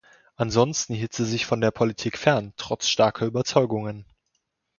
[0.35, 4.03] Ansonsten hielt sie sich von der Politik fern, trotz starker Überzeugungen.